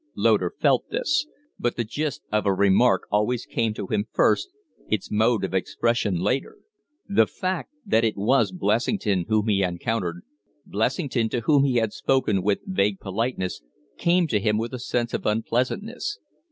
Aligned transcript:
Loder 0.15 0.55
felt 0.59 0.89
this; 0.89 1.27
but 1.59 1.75
the 1.75 1.83
gist 1.83 2.23
of 2.31 2.47
a 2.47 2.53
remark 2.55 3.03
always 3.11 3.45
came 3.45 3.71
to 3.75 3.85
him 3.85 4.07
first, 4.11 4.49
its 4.89 5.11
mode 5.11 5.43
of 5.43 5.53
expression 5.53 6.15
later. 6.19 6.57
The 7.07 7.27
fact 7.27 7.69
that 7.85 8.03
it 8.03 8.17
was 8.17 8.51
Blessington 8.51 9.25
whom 9.27 9.47
he 9.47 9.59
had 9.59 9.73
encountered 9.73 10.23
Blessington 10.65 11.29
to 11.29 11.41
whom 11.41 11.65
he 11.65 11.75
had 11.75 11.93
spoken 11.93 12.41
with 12.41 12.61
vague 12.65 12.99
politeness 12.99 13.61
came 13.99 14.25
to 14.29 14.39
him 14.39 14.57
with 14.57 14.73
a 14.73 14.79
sense 14.79 15.13
of 15.13 15.27
unpleasantness. 15.27 16.17